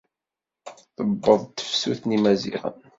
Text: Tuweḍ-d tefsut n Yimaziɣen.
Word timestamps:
Tuweḍ-d 0.95 1.51
tefsut 1.57 2.01
n 2.05 2.13
Yimaziɣen. 2.13 2.79